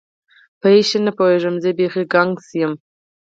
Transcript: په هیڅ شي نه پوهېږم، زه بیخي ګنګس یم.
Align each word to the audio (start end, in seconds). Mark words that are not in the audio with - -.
په 0.59 0.67
هیڅ 0.73 0.85
شي 0.89 0.99
نه 1.05 1.11
پوهېږم، 1.17 1.55
زه 1.63 1.69
بیخي 1.77 2.03
ګنګس 2.13 2.47
یم. 2.59 2.73